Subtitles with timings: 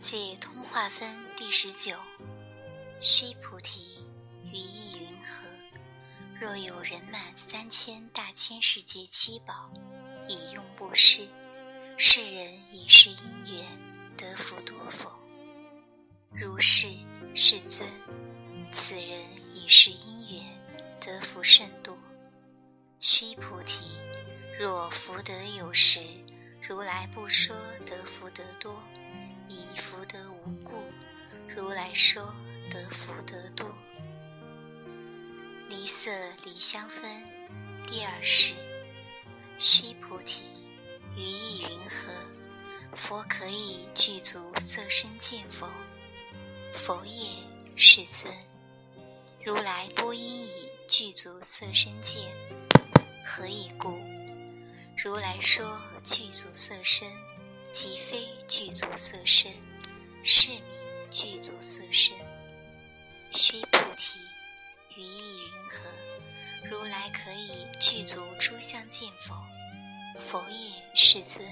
[0.00, 1.94] 界通化分第十九。
[3.00, 4.02] 须菩提，
[4.50, 5.46] 于意云何？
[6.40, 9.70] 若有人满三千大千世界七宝，
[10.26, 11.28] 以用布施，
[11.98, 13.66] 世人以是因缘
[14.16, 15.12] 得福多否？
[16.32, 16.88] 如是，
[17.34, 17.86] 世尊。
[18.72, 19.20] 此人
[19.52, 20.46] 以是因缘
[20.98, 21.94] 得福甚多。
[23.00, 23.84] 须菩提，
[24.58, 26.00] 若福德有时，
[26.66, 27.54] 如来不说
[27.84, 28.82] 得福德多，
[29.48, 29.66] 以，
[31.54, 32.32] 如来说
[32.70, 33.66] 得福德多。
[35.68, 36.10] 离色
[36.44, 37.04] 离香分
[37.86, 38.54] 第二世。
[39.58, 40.42] 须菩提，
[41.16, 42.12] 于意云何？
[42.96, 45.68] 佛可以具足色身见否？
[46.74, 47.30] 佛也，
[47.76, 48.32] 世尊。
[49.44, 52.32] 如来波音以具足色身见，
[53.24, 53.98] 何以故？
[54.96, 57.06] 如来说具足色身，
[57.70, 59.52] 即非具足色身，
[60.22, 60.62] 是名
[61.10, 62.16] 具足色身。
[63.30, 64.20] 须菩提，
[64.96, 65.88] 于意云何？
[66.68, 69.34] 如来可以具足诸相见否？
[70.18, 71.46] 佛也，世尊。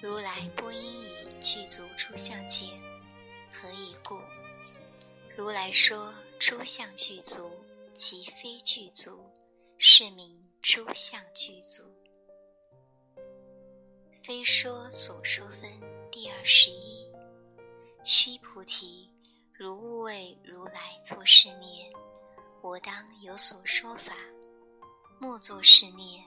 [0.00, 2.68] 如来不应以具足诸相见，
[3.50, 4.20] 何以故？
[5.36, 6.14] 如来说。
[6.40, 7.50] 诸相具足，
[7.96, 9.28] 即非具足，
[9.76, 11.82] 是名诸相具足。
[14.22, 15.68] 非说所说分
[16.12, 17.07] 第二十一。
[18.04, 19.10] 须菩提，
[19.52, 21.92] 如勿为如来作是念：
[22.62, 24.14] 我当有所说法，
[25.20, 26.24] 莫作是念。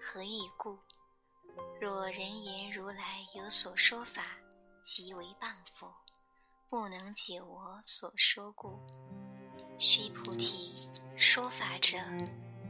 [0.00, 0.78] 何以故？
[1.80, 4.22] 若人言如来有所说法，
[4.82, 5.94] 即为谤佛，
[6.68, 8.78] 不能解我所说故。
[9.78, 10.74] 须菩提，
[11.16, 11.98] 说法者，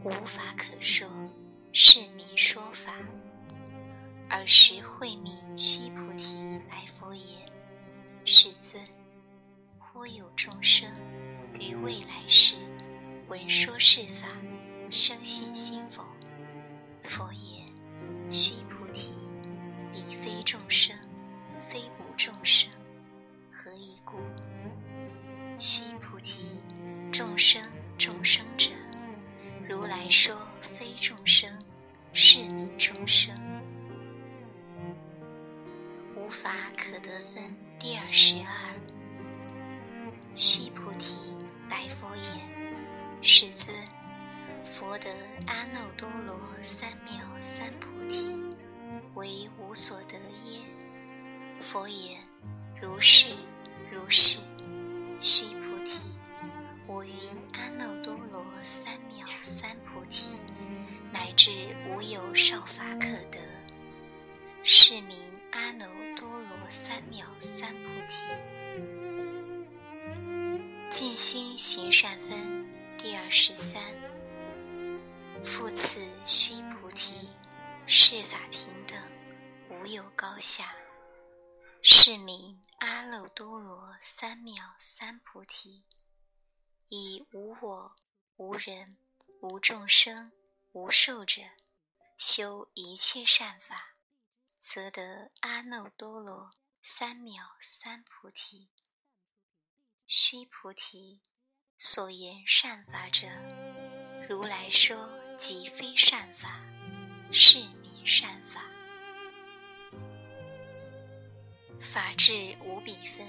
[0.05, 1.09] 无法可说，
[1.73, 2.93] 是名说法。
[4.29, 7.25] 尔时慧命须菩提白佛言
[8.29, 8.83] ：“世尊，
[9.79, 10.91] 忽有众生
[11.61, 12.57] 于未来世
[13.29, 14.27] 闻说是法，
[14.91, 16.05] 生信心否？”
[17.05, 17.65] 佛言
[18.29, 19.13] ：“须菩提，
[19.93, 20.93] 彼非众生，
[21.61, 22.69] 非无众生，
[43.29, 43.75] 世尊，
[44.65, 45.11] 佛得
[45.49, 48.29] 阿耨多罗三藐三菩提，
[49.15, 50.61] 为无所得耶？
[51.61, 52.21] 佛言：
[52.81, 53.31] 如是，
[53.91, 54.39] 如是。
[55.19, 55.99] 须菩提。
[56.87, 57.13] 我云
[57.55, 60.29] 阿耨多罗三藐三菩提，
[61.13, 61.51] 乃至
[61.89, 63.41] 无有少法可得，
[64.63, 65.19] 是名
[65.51, 68.23] 阿耨多罗三藐三菩提。
[70.89, 72.56] 见心行善分
[73.09, 73.81] 第二十三。
[75.45, 77.29] 复次，须菩提，
[77.87, 79.01] 世法平等，
[79.71, 80.75] 无有高下，
[81.85, 85.85] 是名阿耨多罗三藐三菩提。
[86.89, 87.95] 以无我、
[88.39, 88.99] 无人、
[89.41, 90.33] 无众生、
[90.73, 91.43] 无寿者，
[92.19, 93.95] 修一切善法，
[94.59, 96.51] 则得阿耨多罗
[96.83, 98.69] 三藐三菩提。
[100.09, 101.21] 须菩提，
[101.79, 103.27] 所言善法者，
[104.27, 104.97] 如来说
[105.37, 106.59] 即非善法，
[107.31, 108.63] 是名善法。
[111.79, 113.27] 法智无比分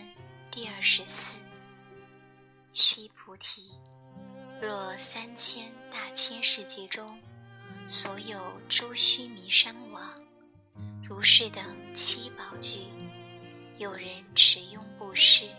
[0.49, 1.37] 第二十四。
[2.71, 3.77] 须菩提，
[4.61, 7.21] 若三千大千世界中，
[7.85, 10.17] 所有诸须弥山王，
[11.03, 12.85] 如是等七宝具，
[13.77, 15.49] 有人持用布施。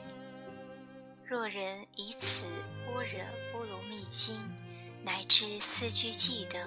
[1.28, 2.46] 若人以此
[2.86, 3.20] 般若
[3.52, 4.34] 波罗蜜经，
[5.04, 6.66] 乃至四句偈等，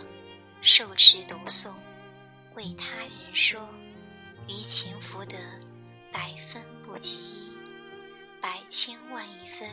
[0.62, 1.74] 受持读诵，
[2.54, 3.60] 为他人说，
[4.48, 5.36] 于前福德
[6.12, 7.52] 百分不及一，
[8.40, 9.68] 百千万亿分。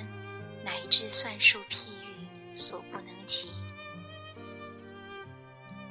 [0.64, 3.50] 乃至算数譬喻所不能及，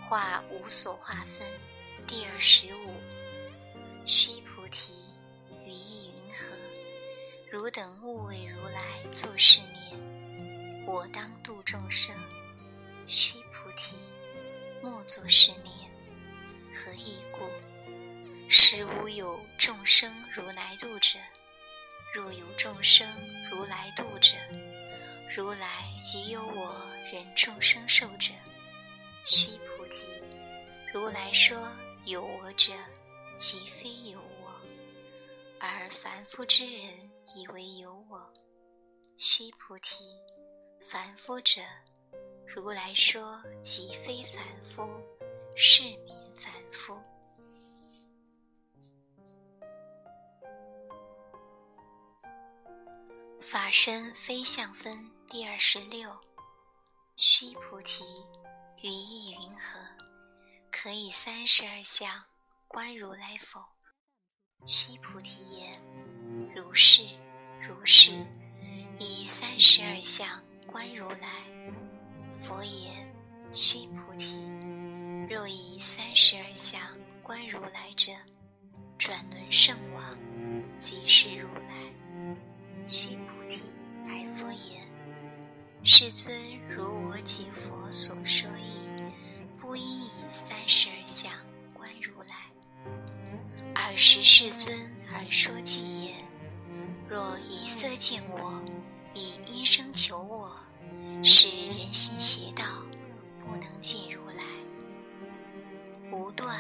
[0.02, 1.48] 化无所化分
[2.08, 2.96] 第二十五。
[4.06, 4.57] 须菩提，
[7.50, 12.14] 汝等勿为如来作是念：我当度众生。
[13.06, 13.96] 须菩提，
[14.82, 15.74] 莫作是念。
[16.74, 17.40] 何以故？
[18.50, 21.18] 实无有众生如来度者。
[22.14, 23.08] 若有众生
[23.50, 24.36] 如来度者，
[25.34, 26.76] 如来即有我
[27.10, 28.34] 人众生寿者。
[29.24, 30.06] 须菩提，
[30.94, 31.58] 如来说
[32.04, 32.74] 有我者，
[33.38, 34.52] 即非有我，
[35.60, 36.94] 而凡夫之人
[37.36, 38.34] 以为有我。
[39.18, 40.04] 须菩提，
[40.82, 41.62] 凡夫者，
[42.46, 44.88] 如来说即非凡夫，
[45.56, 47.00] 是名凡夫。
[53.42, 54.94] 法身非相分
[55.30, 56.10] 第二十六。
[57.16, 58.04] 须菩提，
[58.84, 59.80] 于意云何？
[60.70, 62.24] 可以三十二相
[62.68, 63.60] 观如来否？
[64.68, 65.82] 须菩提言：
[66.58, 67.04] 如是，
[67.62, 68.12] 如是。
[68.98, 70.28] 以三十二相
[70.66, 71.30] 观如来。
[72.40, 73.14] 佛言：
[73.52, 74.38] 须菩提，
[75.30, 76.82] 若以三十二相
[77.22, 78.12] 观如来者，
[78.98, 80.18] 转轮圣王
[80.80, 81.76] 即是如来。
[82.88, 83.62] 须菩提，
[84.08, 84.82] 白佛言：
[85.84, 86.36] 世尊，
[86.68, 88.90] 如我解佛所说义，
[89.62, 91.32] 不应以三十二相
[91.72, 92.36] 观如来。
[93.76, 94.76] 尔时世尊
[95.14, 95.78] 而说偈：
[97.18, 98.62] 若以色见我，
[99.16, 100.52] 以音声求我，
[101.24, 102.64] 使人心邪道，
[103.44, 104.44] 不能见如来。
[106.12, 106.56] 无断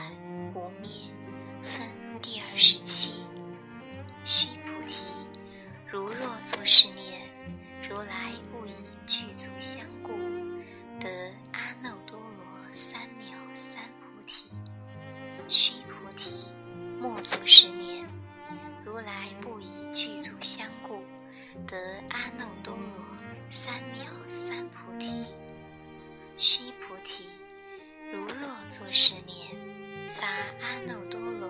[28.67, 31.49] 作是念，发阿耨多罗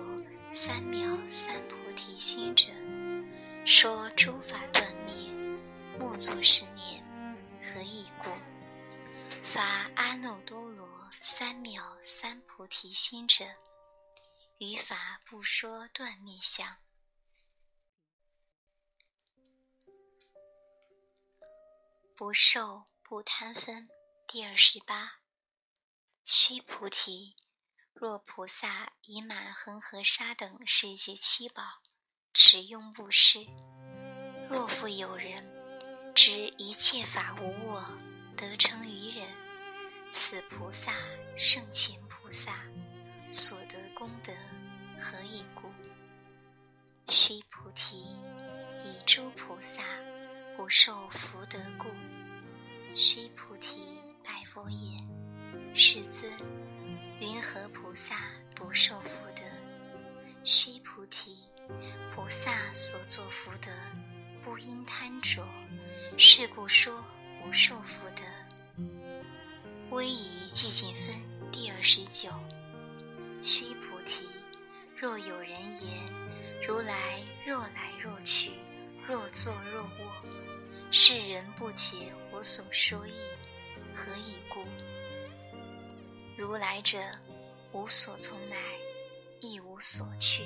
[0.52, 2.68] 三藐三菩提心者，
[3.66, 5.32] 说诸法断灭，
[5.98, 7.02] 莫作是念，
[7.60, 8.30] 何以故？
[9.42, 9.60] 发
[9.96, 10.88] 阿耨多罗
[11.20, 13.44] 三藐三菩提心者，
[14.58, 16.76] 于法不说断灭相。
[22.14, 23.88] 不受不贪分
[24.28, 25.18] 第二十八。
[26.30, 27.34] 须菩提，
[27.94, 31.62] 若菩萨以满恒河沙等世界七宝
[32.34, 33.46] 持用布施，
[34.50, 35.42] 若复有人
[36.14, 37.82] 知一切法无我，
[38.36, 39.26] 得成于人，
[40.12, 40.92] 此菩萨
[41.38, 42.60] 胜前菩萨
[43.32, 44.30] 所得功德
[45.00, 45.72] 何以故？
[47.10, 48.02] 须菩提，
[48.84, 49.82] 以诸菩萨。
[50.58, 51.86] 不受福德故，
[52.92, 53.80] 须菩提，
[54.24, 55.08] 白佛言
[55.74, 56.30] ：“世尊，
[57.20, 58.16] 云何菩萨
[58.54, 59.42] 不受福德？”
[60.44, 61.36] 须菩提，
[62.14, 63.70] 菩萨所作福德，
[64.42, 65.46] 不应贪着，
[66.16, 67.04] 是故说
[67.42, 68.22] 不受福德。
[69.90, 71.14] 威仪寂静分
[71.52, 72.30] 第二十九。
[73.42, 74.26] 须菩提，
[74.96, 76.04] 若有人言
[76.66, 78.52] ：“如来若来若去，
[79.06, 80.12] 若坐若卧。”
[80.90, 83.12] 世人不解我所说意，
[83.94, 84.64] 何以故？
[86.38, 87.00] 如来者，
[87.72, 88.56] 无所从来，
[89.40, 90.44] 亦无所去，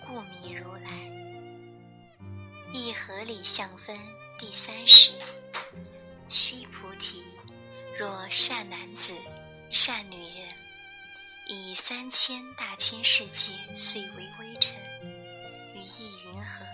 [0.00, 0.90] 故名如来。
[2.72, 3.94] 一合理相分
[4.38, 5.10] 第三十。
[6.30, 7.22] 须菩提，
[7.98, 9.12] 若善男子、
[9.68, 10.48] 善女人，
[11.46, 14.80] 以三千大千世界遂为微尘，
[15.74, 16.64] 于意云何？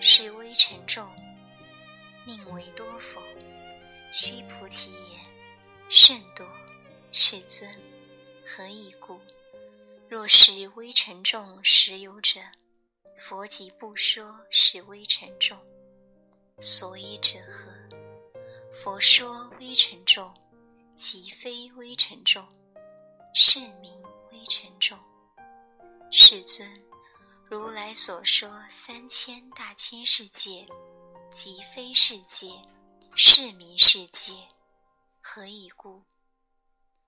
[0.00, 1.04] 是微尘众。
[2.24, 3.20] 宁为多否？
[4.12, 5.20] 须菩提言：
[5.90, 6.46] 甚多。
[7.16, 7.72] 世尊，
[8.44, 9.20] 何以故？
[10.08, 12.40] 若是微尘众实有者，
[13.16, 15.56] 佛即不说是微尘众。
[16.58, 17.72] 所以者何？
[18.72, 20.34] 佛说微尘众，
[20.96, 22.44] 即非微尘众，
[23.32, 23.96] 是名
[24.32, 24.98] 微尘众。
[26.10, 26.68] 世尊，
[27.48, 30.66] 如来所说三千大千世界。
[31.32, 32.60] 即非世界，
[33.14, 34.34] 是名世界。
[35.20, 36.02] 何以故？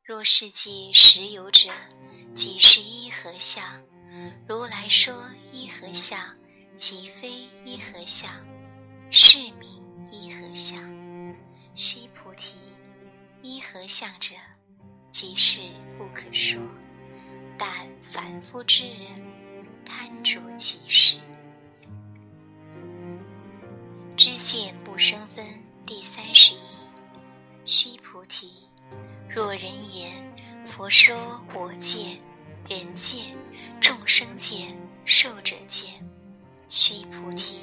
[0.06, 1.68] 若世界实有者，
[2.32, 3.64] 即是一合相。
[4.46, 5.12] 如来说
[5.50, 6.20] 一合相，
[6.76, 8.30] 即非一合相，
[9.10, 9.68] 是名
[10.12, 10.78] 一合相。
[11.74, 12.54] 须菩提，
[13.42, 14.36] 一合相者，
[15.10, 15.60] 即是
[15.98, 16.60] 不可说。
[17.58, 17.68] 但
[18.00, 19.26] 凡夫之人，
[19.84, 21.18] 贪着即是。
[24.16, 25.44] 知见不生分
[25.84, 26.60] 第三十一。
[27.64, 28.52] 须菩提，
[29.36, 30.14] 若人言
[30.66, 31.14] 佛说
[31.52, 32.18] 我见、
[32.70, 33.36] 人见、
[33.78, 34.74] 众生见、
[35.04, 35.90] 寿者见，
[36.70, 37.58] 须菩提，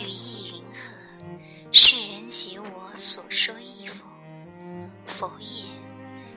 [0.00, 1.24] 于意云何？
[1.70, 4.04] 世人解我所说义否？
[5.06, 5.66] 否也。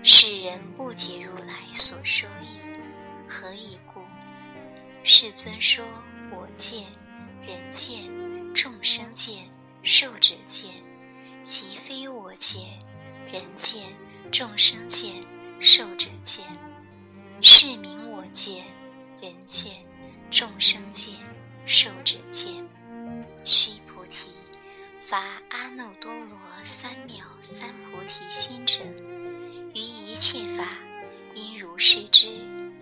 [0.04, 2.60] 世人不解如来所说义，
[3.28, 4.02] 何以故？
[5.04, 5.84] 世尊说
[6.30, 6.86] 我见、
[7.42, 8.08] 人见；
[8.54, 9.46] 众生见；
[9.82, 10.70] 寿者见。
[11.42, 12.62] 其非我见，
[13.32, 13.88] 人见；
[14.32, 15.24] 众生见；
[15.60, 16.46] 寿者见。
[17.42, 18.66] 是名我见，
[19.22, 19.74] 人见；
[20.30, 21.16] 众生见；
[21.66, 22.54] 寿者见。
[23.44, 24.30] 须菩提，
[25.00, 25.18] 发
[25.50, 28.82] 阿耨多罗三藐三菩提心者，
[29.74, 30.68] 于一切法，
[31.34, 32.28] 应如是知，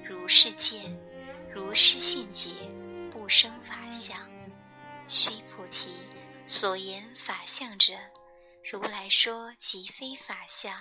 [0.04, 1.00] 如是见，
[1.54, 2.51] 如是信解，
[3.10, 4.18] 不生法相。
[5.08, 5.89] 须菩提，
[6.46, 7.94] 所言法相者，
[8.70, 10.74] 如来说即非法相，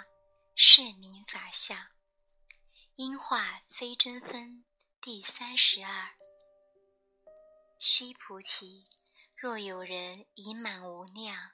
[0.58, 1.88] 是名法相。
[2.94, 4.64] 因化非真分
[5.02, 6.12] 第三十二。
[7.78, 8.84] 须菩提，
[9.38, 11.50] 若有人以满无量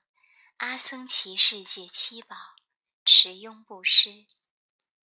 [0.59, 2.37] 阿僧祇世界七宝
[3.05, 4.25] 持用布施，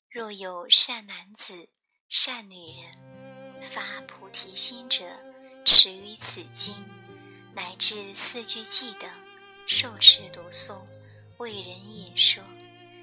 [0.08, 1.68] 若有善男子、
[2.08, 5.04] 善女人发菩提心者，
[5.64, 6.76] 持于此经
[7.56, 9.10] 乃至四句偈等，
[9.66, 10.80] 受持读诵，
[11.38, 12.44] 为人演说，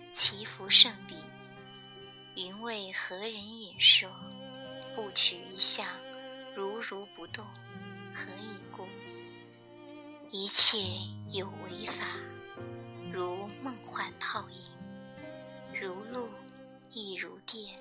[0.10, 1.16] 祈福圣彼。
[2.36, 4.10] 云为何人演说？
[4.96, 5.86] 不取一相，
[6.56, 7.46] 如如不动。
[8.14, 8.88] 何以故？
[10.32, 10.78] 一切
[11.32, 12.06] 有为法，
[13.12, 14.58] 如梦幻泡影，
[15.80, 16.30] 如露
[16.92, 17.76] 亦如电，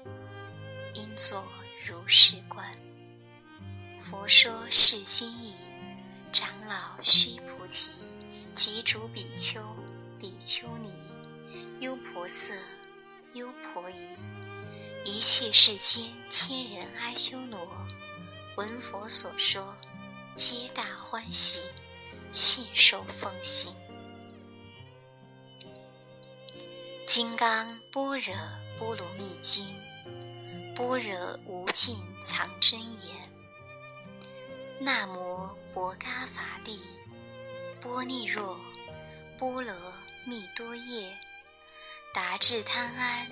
[0.94, 1.44] 应作
[1.86, 2.70] 如是观。
[4.00, 5.54] 佛说是经已，
[6.32, 7.90] 长老须菩提，
[8.54, 9.60] 及诸比丘、
[10.18, 10.92] 比丘尼、
[11.80, 12.54] 优婆塞、
[13.34, 13.94] 优婆夷，
[15.04, 17.68] 一切世间天人阿修罗，
[18.56, 19.74] 闻佛所说。
[20.34, 21.60] 皆大欢喜，
[22.30, 23.72] 信受奉行。
[27.06, 28.34] 《金刚般若
[28.78, 29.66] 波罗蜜经》，
[30.74, 33.16] 般若无尽藏真言。
[34.78, 36.78] 那摩薄伽伐帝，
[37.80, 38.60] 波尼若
[39.38, 39.74] 波罗
[40.26, 41.16] 蜜多夜，
[42.16, 43.28] 达至贪安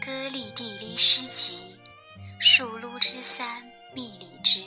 [0.00, 1.58] 歌利地利师集，
[2.38, 4.62] 树撸之三密里之。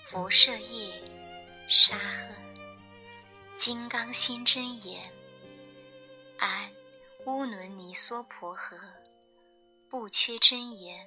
[0.00, 0.92] 佛舍业
[1.68, 2.34] 沙赫，
[3.54, 5.00] 金刚心真言，
[6.40, 6.72] 安
[7.24, 8.76] 乌伦尼娑婆诃，
[9.88, 11.06] 不缺真言，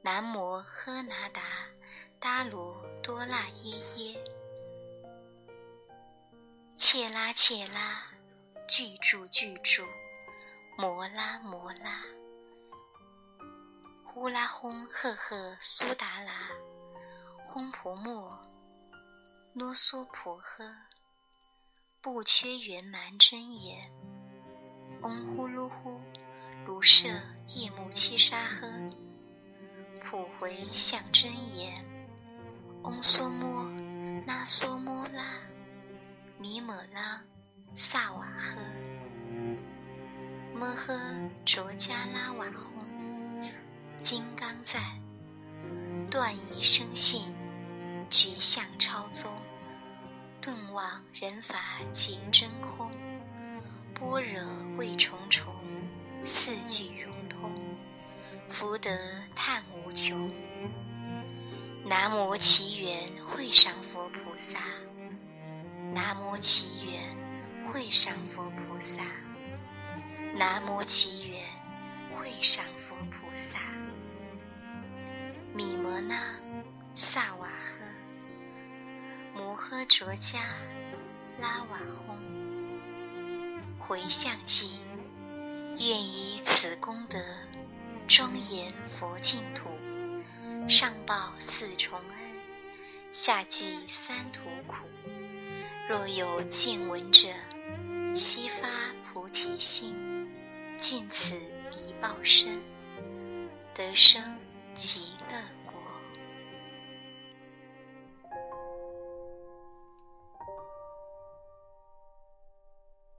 [0.00, 1.42] 南摩诃那达
[2.18, 4.24] 达罗多那耶耶，
[6.74, 8.02] 切拉切拉，
[8.66, 9.84] 具住具住，
[10.78, 12.02] 摩拉摩拉，
[14.04, 16.50] 呼啦轰赫赫苏达拉。
[17.46, 18.38] 空婆莫，
[19.54, 20.70] 啰嗦婆诃，
[22.02, 23.90] 不缺圆满真言。
[25.00, 25.98] 嗡呼噜呼，
[26.66, 27.08] 卢舍
[27.48, 28.68] 夜幕七沙诃，
[30.04, 31.82] 普回向真言。
[32.82, 33.64] 嗡梭摩，
[34.26, 35.38] 那梭摩拉，
[36.38, 37.22] 弥摩拉，
[37.74, 38.58] 萨瓦诃，
[40.58, 40.98] 摩诃
[41.44, 43.50] 卓迦拉瓦吽，
[44.00, 44.80] 金刚赞，
[46.10, 47.30] 断疑生信。
[48.08, 49.30] 觉相超宗，
[50.40, 51.58] 顿忘人法
[51.92, 52.90] 即真空，
[53.92, 54.42] 般若
[54.78, 55.52] 味重重，
[56.24, 57.52] 四句融通，
[58.48, 58.90] 福德
[59.34, 60.30] 叹无穷。
[61.84, 64.60] 南无祈愿会上佛菩萨，
[65.92, 67.14] 南无祈愿
[67.70, 69.02] 会上佛菩萨，
[70.38, 71.40] 南无奇缘
[72.14, 73.58] 会上佛菩萨，
[75.54, 76.14] 弥摩那
[76.94, 77.80] 萨瓦诃。
[79.34, 80.40] 摩诃卓迦
[81.40, 82.18] 拉瓦轰，
[83.78, 84.66] 回向偈，
[85.78, 87.18] 愿以此功德
[88.06, 89.70] 庄严佛净土，
[90.68, 94.84] 上报四重恩，下济三途苦。
[95.88, 97.28] 若有见闻者，
[98.12, 98.68] 悉发
[99.02, 99.94] 菩提心，
[100.78, 101.34] 尽此
[101.72, 102.52] 一报身，
[103.74, 104.22] 得生
[104.74, 105.55] 极乐。